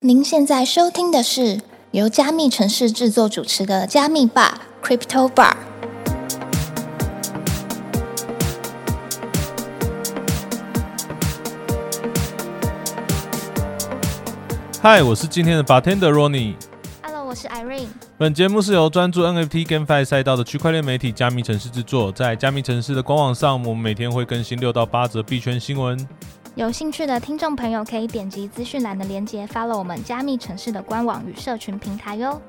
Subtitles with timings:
[0.00, 5.56] 您现在收听的是由加密城市制作主持的加密吧 Crypto Bar。
[14.80, 16.54] 嗨，我是今天的 bartender Ronnie。
[17.02, 17.88] Hello，我是 Irene。
[18.16, 22.12] 本节目是由专注 NFT GameFi 赛道的区块链媒体加密城市制作。
[22.12, 25.98] 在加密城市的官网上，我们每天会更新六到八则币圈新闻。
[26.58, 32.42] 有兴趣的听众朋友可以点击资讯栏的链接，follow 我们加密城市的官网与社群平台哟。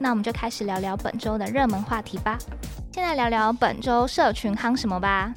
[0.00, 2.36] 那我们就开始聊聊本周的热门话题吧。
[2.92, 5.32] 先来聊聊本周社群夯什么吧。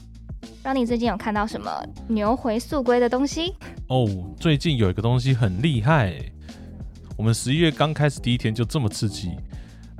[0.63, 1.69] 让你最近有看到什么
[2.07, 3.53] 牛回速归的东西？
[3.89, 4.07] 哦，
[4.39, 6.15] 最近有一个东西很厉害，
[7.15, 9.35] 我们十一月刚开始第一天就这么刺激。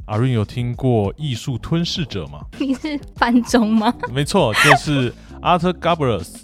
[0.08, 2.40] 阿润有听过艺术吞噬者吗？
[2.58, 3.94] 你是范中吗？
[4.12, 6.38] 没错，就是 Arthur Gabrus。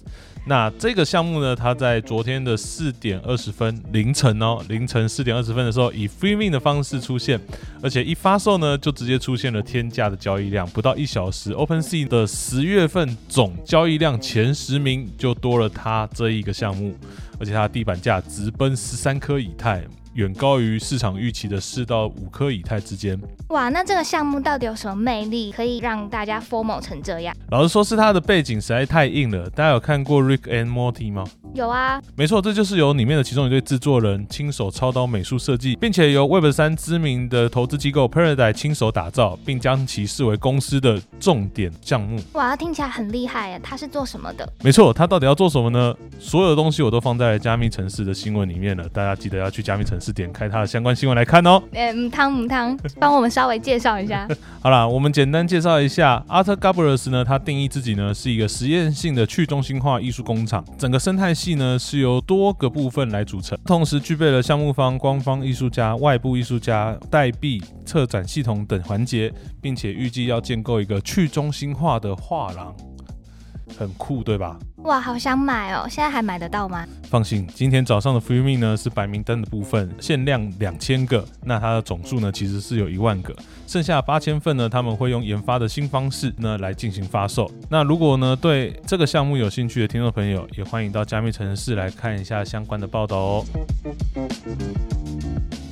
[0.44, 7.40] 那这个项目呢，它在昨天的四点二十分凌晨哦，凌晨四点二十分的时候，以 free mint 的方式出现，
[7.82, 16.96] 而且一发售呢，就直接出现了天价的交易量，不到一小时，OpenSea 的十月份总交易量前十名就多了它这一个项目，
[17.40, 19.84] 而且它地板价直奔十三颗以太。
[20.14, 23.20] 远高于市场预期的四到五颗以太之间。
[23.50, 27.36] 哇，那这个项目到底有什么魅力，可以让大家 formal 成这样？
[27.50, 29.50] 老实说，是它的背景实在太硬了。
[29.50, 31.26] 大家有看过 Rick and Morty 吗？
[31.54, 42.22] 有啊，没错，这就是由里面的其中一对制作人亲手操刀美术设计，并且由 Web 三知名的投资机构 Paradise 亲手打造，并将其视为公司的重点项目。
[42.34, 43.60] 哇，听起来很厉害耶！
[43.62, 44.48] 他是做什么的？
[44.64, 45.94] 没错，他到底要做什么呢？
[46.20, 51.62] 所有的东西我都放在加密城市的新闻里面了，大家记得要去加密城市点开它的相关新闻来看哦。
[51.72, 54.28] 呃，母汤母汤，帮我们稍微介绍一下。
[54.60, 72.74] 好啦，我们简单介绍一下 Arthur Gabrus 呢，他定义自己呢是一个实验性的去中心化艺术工厂，整个生态系呢是由多个部分来组成，同时具备了项目方、官方艺术家、外部艺术家、代币、策展系统等环节，并且预计要建构一个去中心化的画廊，
[73.78, 74.58] 很酷，对吧？
[74.84, 75.86] 哇，好想买哦！
[75.90, 76.86] 现在还买得到吗？
[77.10, 83.36] 放心，今天早上的 Free Me 呢是白名单的部分，限量两千个，那它的总数呢其实是有一万个，
[83.68, 87.50] 剩下八千份呢他们会用研发的新方式呢来进行发售。
[87.70, 93.46] 那如果呢对这个项目有兴趣的听众朋友，也欢迎到加密城市来看一下相关的报道哦。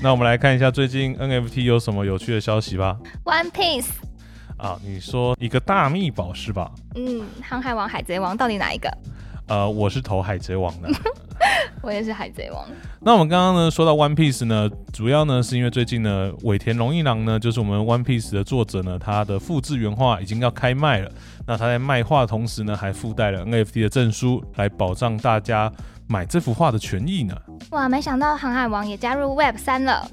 [0.01, 2.97] 那我们来看一下最近 NFT 有什么有趣的消息吧。
[3.25, 3.87] One Piece，
[4.59, 6.69] 啊，你说一个大秘宝是吧？
[6.95, 8.91] 嗯，航海王、海贼王到底哪一个？
[9.47, 10.89] 呃，我是投海贼王的。
[11.81, 12.67] 我也是海贼王。
[12.99, 21.09] 那我们刚刚呢说到 One Piece 呢，主要呢是因为最近呢尾田荣一郎呢，就是我们 One Piece 的作者呢，他的复制原画已经要开卖了。
[21.47, 25.71] 那他在卖画的同时呢，还附带了 NFT 的证书，来保障大家
[26.07, 27.33] 买这幅画的权益呢。
[27.71, 30.05] 哇，没想到航海王也加入 Web 三了。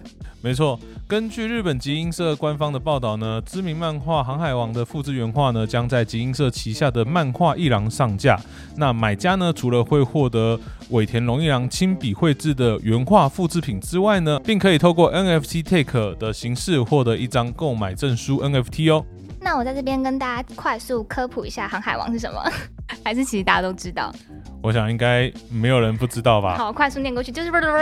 [0.47, 8.39] 没错，根据日本集英社官方的报道呢，知名漫画《航海王》的复制原画呢，将在集英社旗下的漫画一郎上架。
[8.77, 10.57] 那买家呢，除了会获得
[10.91, 19.05] 尾田荣一郎亲笔绘制的原画复制品之外呢，并可以透过 NFT Take 的形式获得一张购买证书 NFT 哦。
[19.41, 22.41] 那我在这边跟大家快速科普一下航海王是什么，
[23.05, 24.15] 还是其实大家都知道？
[24.63, 26.57] 我想应该没有人不知道吧？
[26.57, 27.73] 好，快速念过去，就是不不不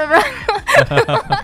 [1.29, 1.35] 不。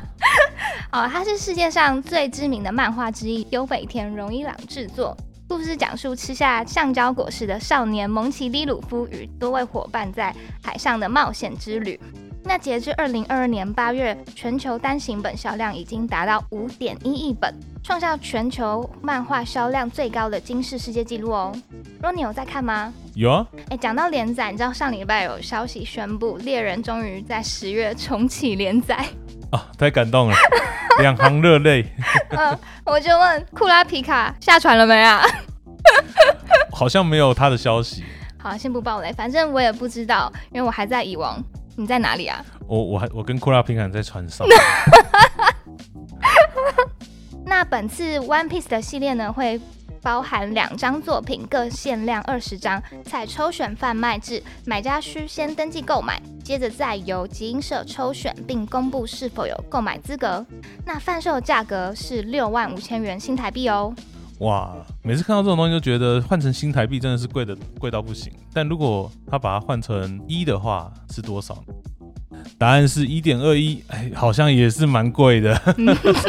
[0.92, 5.16] 好，它是世界上最知名的漫画之一，由北田荣一郎制作。
[5.46, 11.98] 故事讲述吃下橡胶果实的少年蒙奇 D 鲁夫与多位伙伴在海上的冒险之旅。
[12.42, 21.52] 那截至二零二二年八月，全球单行本销量已经达到五点一亿本，创下全球漫画销量最高的金氏世界纪录哦。
[22.02, 22.92] 若你有在看吗？
[23.14, 29.06] 有啊，哎，讲到连载，你知道上礼拜有消息宣布，猎人终于在十月重启连载。
[29.50, 30.36] 啊，太感动了，
[31.00, 31.84] 两行热泪。
[32.30, 35.22] 嗯，我就问库拉皮卡下船了没啊？
[36.72, 38.04] 好像没有他的消息。
[38.38, 41.42] 好，先不爆雷，反正我也不知道，因为我还在蚁王。
[41.76, 42.44] 你在哪里啊？
[42.66, 44.46] 我我还我跟库拉皮卡在船上。
[47.44, 49.60] 那本次 One Piece 的系列呢，会
[50.02, 56.20] 包含两张作品，各限量二十张，采抽选贩卖制，买家需先登记购买，
[56.50, 60.44] 接着再由集英社抽选并公布是否有购买资格。
[60.84, 63.94] 那贩售价格是六万五千元新台币哦。
[64.40, 64.74] 哇，
[65.04, 68.32] 每次看到这种东西就觉得换成新台币真的是贵的贵到不行。
[68.52, 72.38] 但如果他把它换成一的话，是多少呢？
[72.58, 75.56] 答案是一点二一，哎，好像也是蛮贵的。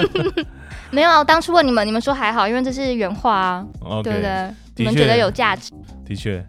[0.92, 3.66] 没有啊，我当初问你们，你们说还好，因为这是原话啊
[4.04, 4.54] 对不对？
[4.76, 5.72] 你们觉得有价值？
[6.06, 6.46] 的确，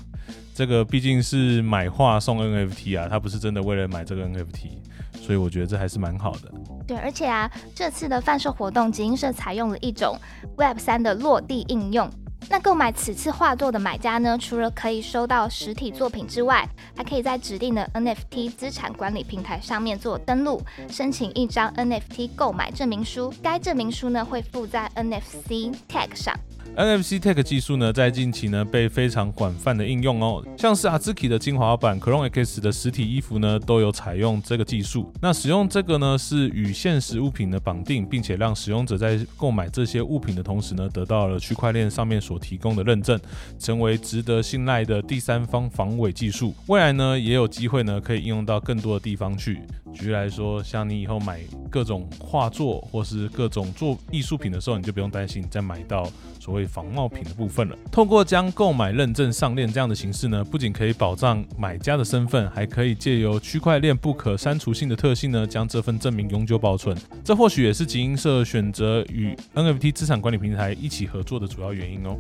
[0.55, 4.71] 这个毕竟是买画送 NFT 啊，他不是真的为了买这个 NFT，
[5.21, 6.53] 所以我觉得这还是蛮好的。
[6.87, 10.15] 对，而且啊，这次的贩售活动，集英社采用了一种
[10.59, 12.11] Web 三的落地应用。
[12.51, 20.61] 那购买此次画作的买家呢，除了可以收到实体作品之外，还可以在指定的 NFT 资产管理平台上面做登录，
[20.91, 23.33] 申请一张 NFT 购买证明书。
[23.43, 26.37] 该证明书呢，会附在 NFC tag 上。
[26.77, 35.13] NFC tech 技术呢，在近期呢被非常广泛的应用哦，像是 Azuki 的精华版 Chrome X 的实体衣服呢，都有采用这个技术。
[35.21, 43.21] 那使用这个呢，是与现实物品的绑定，并且让使用者在购买这些物品的同时呢，得到了区块链上面所提供的认证，
[43.59, 46.55] 成为值得信赖的第三方防伪技术。
[46.69, 49.61] 未来呢，也有机会呢，可以应用到更多的地方去。
[49.93, 51.39] 举例来说，像你以后买
[51.71, 56.11] 各种画作或是各种做艺术品的时候，你就不用担心你再买到
[56.43, 57.79] 所谓仿冒品的部分了。
[57.93, 66.97] 透过将购买认证上链这样的形式呢，不仅可以保障买家的身份，还可以借由区块链不可删除性的特性呢，将这份证明永久保存。
[67.23, 72.17] 这或许也是集英社选择与 NFT 资产管理平台一起合作的主要原因哦。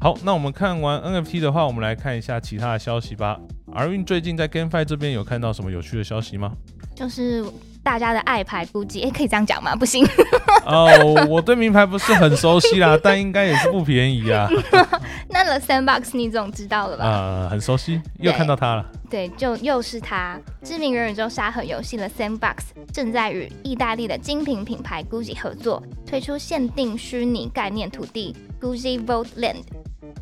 [0.00, 3.40] 好，那我们看完 NFT 的话，我们来看一下其他的消息吧。
[3.72, 6.52] R 运最近在 GameFi 这边有看到什么有趣的消息吗？
[6.94, 7.44] 就是
[7.84, 9.76] 大家的爱牌估计，哎，可以这样讲吗？
[9.76, 10.04] 不行。
[10.66, 10.88] 哦，
[11.28, 14.48] 我对名牌不是很熟悉啦， 但应该也是不便宜啊。
[15.28, 17.04] 那 The Sandbox 你总知道了吧？
[17.04, 18.84] 呃，很熟悉，又看到他了。
[19.10, 20.40] 对，就又是他。
[20.62, 22.56] 知名元宇宙沙盒游戏的 Sandbox
[22.92, 29.62] 正在与意大利的精品品牌 Gucci 合作，推出限定虚拟概念土地 Gucci Vault Land。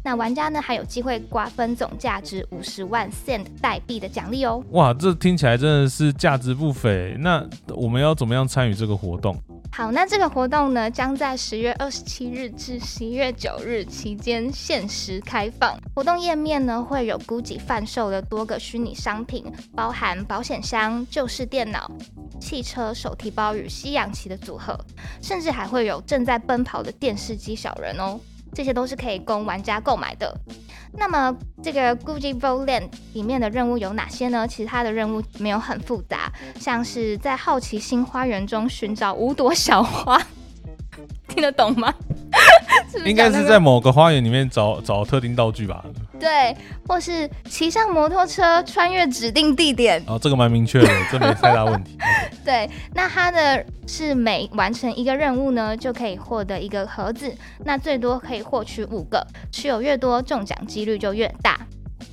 [0.05, 4.63] 那玩家呢还有机会瓜分总价值五十万 Cent 代币的奖励哦！
[4.71, 7.17] 哇，这听起来真的是价值不菲。
[7.19, 9.37] 那我们要怎么样参与这个活动？
[9.75, 15.79] 好，那这个活动呢将在十月二十七日至十一月九日期间限时开放。
[15.95, 21.91] 活动页面呢会有 GUCCI 贩售的多个虚拟商品，包含保险箱、旧式电脑、
[22.39, 24.79] 汽车、手提包与西洋棋的组合，
[25.23, 28.21] 甚至还会有正在奔跑的电视机小人哦。
[28.55, 30.35] 这些都是可以供玩家购买的。
[30.95, 34.47] 那么，这个 Gucci v o l a n 里面的任务有哪些呢？
[34.47, 40.21] 其他的任务没有很复杂，像是在好奇心花园中寻找五朵小花，
[41.29, 41.95] 听得懂吗？
[43.07, 45.83] 应该是在某个花园里面找找特定道具吧。
[46.23, 50.01] 对，或是骑上摩托车穿越指定地点。
[50.07, 51.99] 哦，这个蛮明确的，这没太大问题。
[52.45, 57.35] 对，那它的是每完成一个任务呢，就可以获得一个盒子，
[57.65, 61.59] 那最多可以获取五个，持有越多，中奖几率就越大。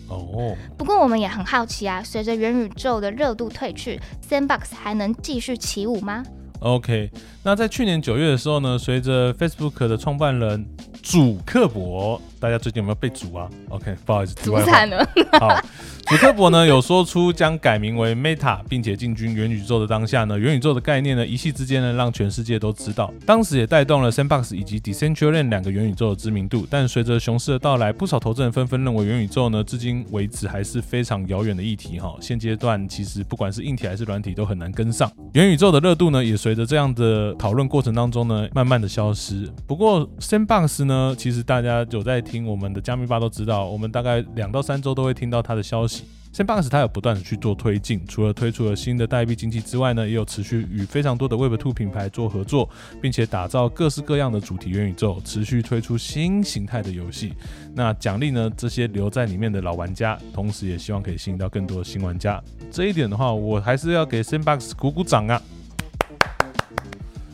[0.07, 0.55] 哦。
[0.75, 6.23] 不过我们也很好奇啊，随着元宇宙的热度退去，Sandbox 还能继续起舞吗
[6.61, 7.11] ？OK，
[7.43, 10.65] 那在去年九月的时候呢，随着 Facebook 的创办人
[11.03, 15.07] 祖克伯，大家最近有没有被煮啊？OK，不好意思，煮惨了。
[15.39, 15.61] 好。
[16.07, 26.65] 祖克伯呢有说出将改名为 Meta，并且进军元宇宙的当下呢，元宇宙的概念呢一夕之间呢让全世界都知道，当时也带动了 Sandbox 以及 Decentraland 两个元宇宙的知名度。
[26.67, 32.15] 但随着熊市的到来，不少投资人纷纷认为元宇宙呢至今为止还是非常遥远的议题哈。
[32.19, 39.47] 现阶段其实不管是硬体还是软体都很难跟上，元宇宙的热度呢也随着这样的讨论过程当中呢慢慢的消失。
[39.67, 46.03] 不过 Sandbox 呢，其实大家有在听我们的加密吧都知道，我们大概两到三周都会听到它的消息。
[46.31, 52.69] Sandbox 它有不断的去做推进，除了推出了新的代币经济之外呢，也有持续与非常多的 Web2 品牌做合作，
[53.01, 57.33] 并且打造各式各样的主题元宇宙，持续推出新形态的游戏。
[57.73, 62.39] 那奖励呢这些留在里面的老玩家，同时也希望可以吸引到更多的新玩家。
[62.69, 65.41] 这一点的话，我还是要给 Sandbox 鼓鼓掌啊！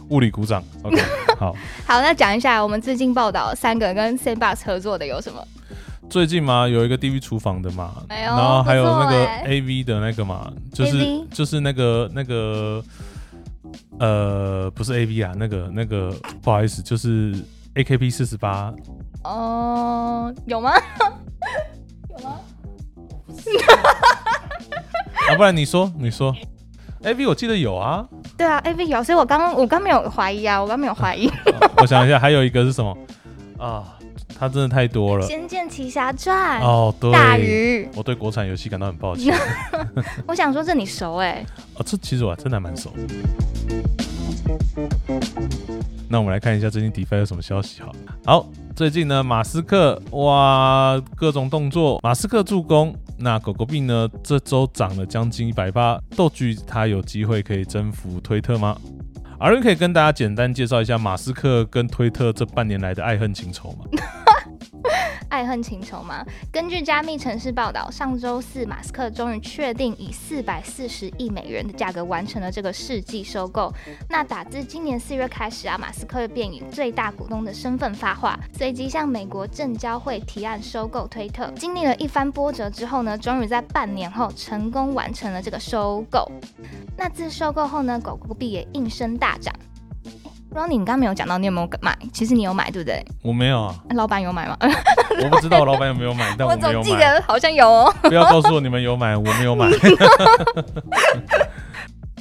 [0.09, 0.63] 物理鼓掌。
[0.83, 1.01] OK，
[1.39, 1.53] 好。
[1.85, 5.45] 好，那讲一下我们最近报道三个跟 Sandbox 合作的有什么？
[6.07, 12.83] 最近嘛，有一个 DV 厨房的嘛，然后还有那个 AV 的那个嘛，就是就是那个那个
[13.99, 17.35] 呃，不是 AV 啊，那个那个不好意思，就是
[17.73, 18.71] AKP 四十八。
[19.23, 20.73] 哦，有吗？
[22.15, 22.39] 有吗？
[25.27, 26.31] 啊，不然你说你说
[27.01, 28.07] ，AV 我记得有啊。
[28.37, 31.29] 对啊，AV 有，所以我刚我刚没有怀疑啊，我刚没有怀疑。
[31.77, 32.97] 我想一下，还有一个是什么
[33.57, 33.83] 啊？
[34.37, 39.33] 它真的太多了，《仙剑奇侠传》哦，对，大鱼，我对国产游戏感到很抱歉。
[40.27, 42.91] 我想说这你熟哎，哦，这其实我真的蛮熟。
[46.09, 47.89] 那我们来看一下最近 DeFi 有什么消息哈。
[48.25, 52.93] 好，最近呢，马斯克哇，各种动作，马斯克助攻。
[53.17, 58.77] 那狗狗币呢，这周涨了将近一百八，斗具它有机会可以征服推特吗？
[59.39, 63.85] 阿伦可以跟大家简单介绍一下马斯克跟推特这半年来的爱恨情仇吗？
[65.35, 66.25] 爱恨情仇吗？
[66.49, 73.69] 根据加密城市报道，上周四马斯克终于确定以四百四十亿美元的价格完成了这个世纪收购。
[74.09, 81.51] 那打自今年四月开始啊，马斯克便以最大股东的身份发话，随即向美国证交会提案收购推特。
[81.57, 86.31] 经历了一番波折之后呢，终于在半年后成功完成了这个收购。
[86.95, 89.53] 那自收购后呢，狗狗币也应声大涨。
[90.55, 91.93] Ronnie，你刚刚没有讲到你有没有买？
[92.13, 93.05] 其实你有买，对不对？
[93.21, 93.75] 我没有啊。
[93.89, 94.57] 老板有买吗？
[95.21, 96.67] 我不知道老板有没有买，但我没有买。
[96.69, 97.93] 我总记得好像有哦。
[98.03, 99.69] 不要告诉我你们有买，我没有买。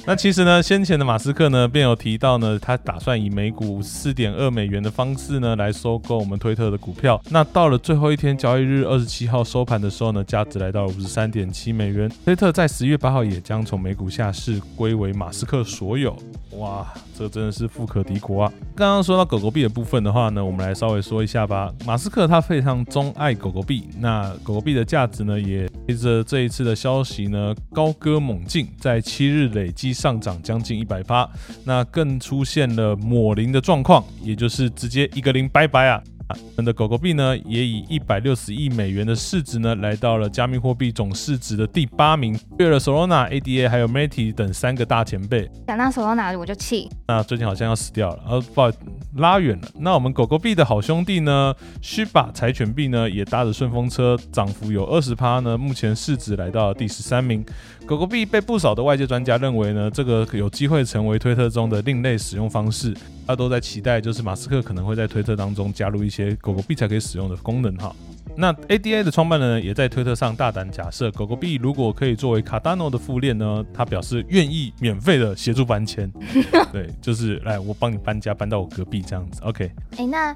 [0.07, 7.19] 那其实呢，先前的马斯克呢，便有提到呢，他打算以每股四点二美元的方式呢，来收购我们推特的股票。
[7.31, 12.11] 那到了最后一天交易日二十七号收盘的时候呢，价值来到了五十三点七美元。
[12.23, 16.15] 推特在十月八号也将从美股下市，归为马斯克所有。
[16.57, 16.85] 哇，
[17.17, 18.53] 这真的是富可敌国啊！
[18.75, 21.71] 刚刚说到狗狗币的部分的话呢，我们来稍微说一下吧。
[21.85, 31.29] 马斯克他非常钟爱狗狗币，那狗狗币的价值呢，也随着这一次的消息呢，高歌猛进，在七日累计上涨将近一百趴，
[31.63, 36.01] 那更出现了抹零的状况，也就是直接一个零拜拜啊！
[36.29, 45.49] 我们的狗狗币呢，也以一百六十亿美元的市值呢，来到了加密货币总市值的第八名，越了 Solana、ADA 还有 Meti 等三个大前辈。
[45.67, 48.71] 讲到 Solana 我就气，那最近好像要死掉了，呃，不好
[49.17, 49.67] 拉远了。
[49.75, 51.53] 那我们狗狗币的好兄弟呢
[51.83, 57.45] ，Shiba 柴犬币呢，也搭着顺风车，涨幅有二十趴呢，目前市值来到了第十三名。
[57.87, 62.95] 狗狗币被不少的外界专家认为呢，这个有机会成为推特中的另类使用方式。
[63.27, 67.95] 他都在期待，就是马斯克可能会在推特当中加入一些狗狗币才可以使用的功能哈。
[68.35, 76.11] 那 ADA 的创办人也在推特上大胆假设，狗狗币如果可以作为 Cardano 的副链呢，他表示愿意免费的协助搬迁。
[76.73, 79.41] 对，就是来我帮你搬家搬到我隔壁这样子。
[79.43, 79.71] OK。
[79.97, 80.35] 哎，那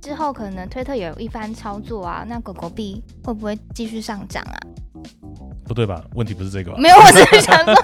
[0.00, 4.60] 之后可能推特有一番操作啊，那狗狗币会不会继续上涨啊？
[5.66, 6.02] 不对吧？
[6.14, 6.78] 问题不是这个吧？
[6.78, 7.74] 没有，我只是想说，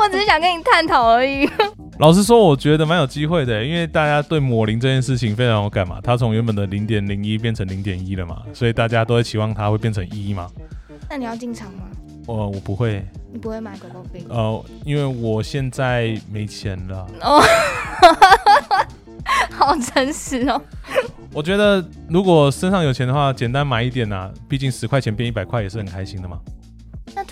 [0.00, 1.48] 我只是想跟你探讨而已。
[1.98, 6.00] 老实说，我觉得蛮有机会的，因为大家对抹零这件事情非常有感嘛。
[6.02, 10.48] 它从原本的零点零一变成零点一了嘛，所以大家都会期望它会变成一嘛。
[11.08, 11.84] 那你要进场吗？
[12.26, 13.04] 我我不会。
[13.32, 14.24] 你不会买狗狗币？
[14.28, 17.06] 呃，因为我现在没钱了。
[17.20, 17.42] 哦，
[19.50, 20.60] 好诚实哦。
[21.32, 26.38] 我觉得如果身上有钱的话，简单买一点呐，毕竟十块钱变一百块也是很开心的嘛。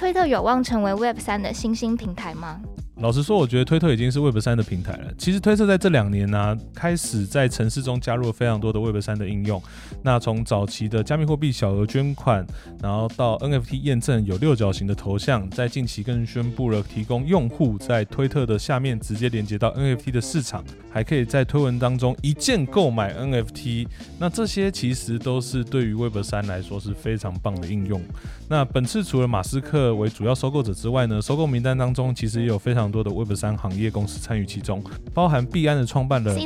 [0.02, 2.61] 推特有望成为 Web 三的新兴平台吗？
[3.02, 5.12] 老实说，我觉得推特已经是 Web 三的平台了。
[5.18, 9.61] 其实推特在这两年呢，开始在城市中加入了非常多的 Web 三的应用。
[10.04, 12.47] 那从早期的加密货币小额捐款，
[12.80, 23.88] 然后到 NFT 验证有六角形的头像，在近期更宣布了提供用户在推特的下面直接连接到 NFT 的市场，还可以在推文当中一键购买 NFT。
[24.21, 28.00] 那这些其实都是对于 Web 三来说是非常棒的应用。
[28.49, 34.84] 那本次除了马斯克为主要收购者之外呢，收购名单当中其实也有非常多的 Web 三行业公司参与其中，
[35.14, 36.38] 包含币安的创办人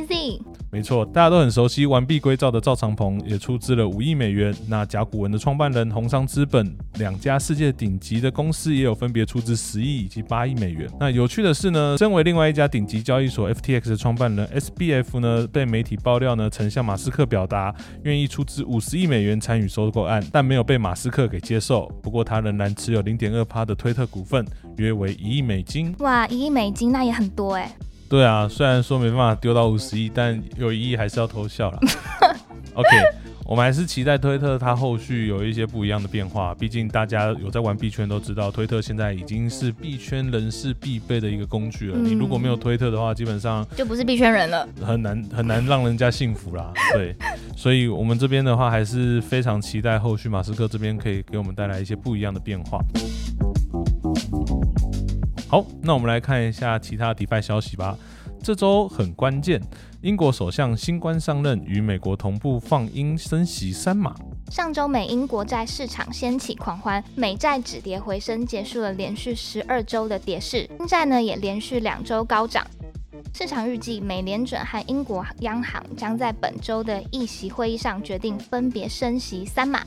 [0.69, 4.53] 没错，大家都很熟悉完璧归赵的赵长鹏也出资了五亿美元。
[4.67, 10.87] 那甲骨文的创办人红商资本，两家世界顶级的公司也有分别出资十亿以及八亿美元。
[10.99, 21.87] 那有趣的是呢，身为另外一家顶级交易所 FTX 的创办人 SBF 呢，被媒体爆料呢，曾向马斯克表达愿意出资五十亿美元参与收购案，但没有被马斯克给接受。
[22.03, 24.45] 不过他仍然持有零点二趴的推特股份，
[24.75, 25.95] 约为一亿美金。
[25.99, 27.71] 哇，一亿美金那也很多哎。
[28.09, 31.79] 对啊，虽然说没办法丢到五十亿，但有一亿还是要偷笑了。
[32.73, 32.89] OK，
[33.43, 36.53] 我们还是期待推特它后续有一些不一样的变化。
[36.55, 41.97] 毕竟大家有在玩币圈都知道，推特现在已经是币圈人士必备的一个工具了。
[41.97, 46.71] 你如果没有推特的话，基本上就不是币圈人了，很难很难让人家幸福啦。
[46.93, 47.15] 对，
[47.57, 52.79] 所以我们这边的话还是非常期待后续马斯克这边可以给我们带来一些不一样的变化。
[55.49, 57.97] 好，那我们来看一下其他 DeFi 消息吧。
[58.43, 59.61] 这周很关键，
[60.01, 64.13] 英国首相新官上任，与美国同步放鹰升息三码。
[64.51, 70.69] 上周美英国债市场掀起狂欢，美债止跌回升，结束了连续十二周的跌势。
[70.81, 72.67] 英债呢也连续两周高涨。
[73.33, 79.81] 市场预计，美联准和英国央行将在本周的议息会议上决定分别升息三码。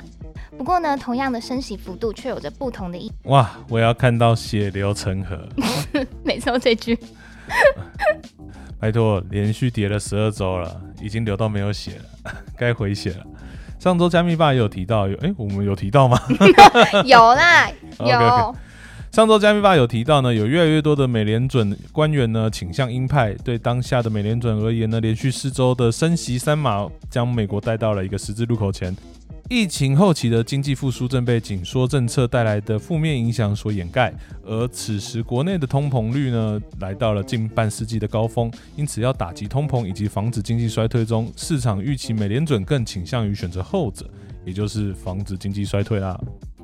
[0.60, 3.10] 不过呢，同样的升息幅度却有着不同的意。
[3.22, 3.50] 哇！
[3.66, 5.38] 我要看到血流成河。
[6.22, 6.98] 没错，这句。
[8.78, 13.24] 拜托，连续跌了十二周了，已经流到没有血了， 该回血了。
[13.78, 16.20] 上周加密爸也有提到，有哎，我们有提到吗？
[17.06, 18.54] 有啦，有。
[19.10, 23.32] 上周加密爸有提到呢，有越来越多的美联准官员呢倾向鹰派。
[23.32, 28.94] 对当下的美联准而言呢，连续四周的升息三码，将美国带到了一个十字路口前。
[29.50, 34.14] 疫情后期的经济复苏正被紧缩政策带来的负面影响所掩盖，
[34.44, 44.08] 而此时国内的通膨率呢，来到了近半世纪的高峰，因此要打击通膨以及防止经济衰退中，市场预期美联储更倾向于选择后者，
[44.46, 46.16] 也就是防止经济衰退啦。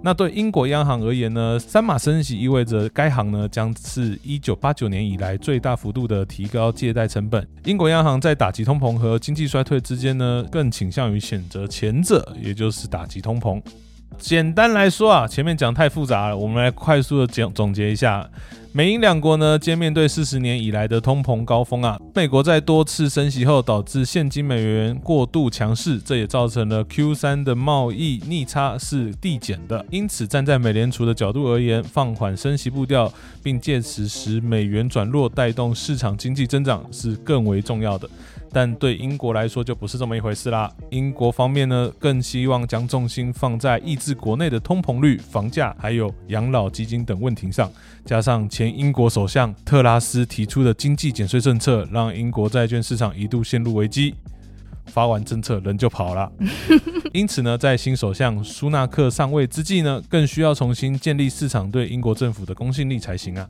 [0.02, 7.44] 那对英国央行而言呢，三码升息意味着该行呢将是一九八九年以来最大幅度的提高借贷成本。
[7.64, 13.60] 英国央行在打击通膨和经济衰退之间呢，更倾向于选择前者，也就是打击通膨。
[14.18, 18.28] 简单来说啊，前面讲太复杂了，我们来快速的讲总结一下。
[18.72, 21.98] 美英两国呢，皆面对四十年以来的通膨高峰啊。
[22.14, 29.82] 美国在多次升息后，导致现金美元过度强势，这也造成了 Q 三的贸易逆差是递减的。
[29.90, 33.10] 因此，站在美联储的角度而言，放缓升息步调，
[33.42, 38.06] 并借此使美元转弱，带动市场经济增长是更为重要的。
[38.52, 40.72] 但对英国来说就不是这么一回事啦。
[40.90, 47.70] 英国方面呢，更希望将重心放在抑制国内的通膨率、房价，还有养老基金等问题上。
[48.04, 54.14] 加上前英国首相特拉斯提出的经济减税政策，让英国债券市场一度陷入危机。
[54.86, 56.30] 发完政策人就跑了。
[57.12, 63.48] 因此呢，在新首相苏纳克上位之际呢，更需要重新建立市场对英国政府的公信力才行啊！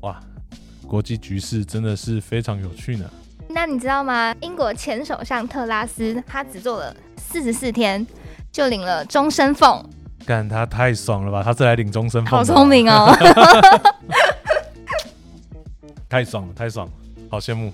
[0.00, 0.18] 哇，
[0.86, 3.04] 国际局势真的是非常有趣呢。
[3.52, 4.34] 那你知道吗？
[4.40, 8.06] 英国前首相特拉斯，他只做了四十四天，
[8.52, 9.84] 就领了终身俸。
[10.24, 11.42] 干他太爽了吧！
[11.42, 12.30] 他是来领终身俸。
[12.30, 13.12] 好聪明哦！
[16.08, 16.92] 太爽了，太爽了，
[17.30, 17.72] 好羡慕。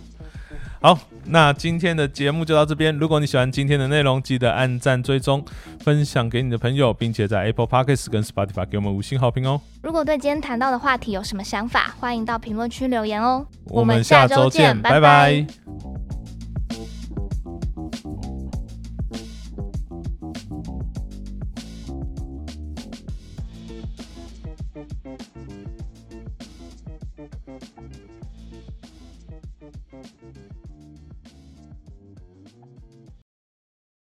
[0.86, 2.96] 好，那今天的节目就到这边。
[2.96, 5.44] 如果你喜欢今天的内容，记得按赞、追踪、
[5.80, 9.60] 分享给你的朋友，并且在 Apple Podcasts 跟 Spotify 给我们五星好评哦。
[9.82, 13.44] 如果对今天谈到的话题有什么想法，欢迎到评论区留言哦。
[13.64, 15.44] 我们下周见，拜拜。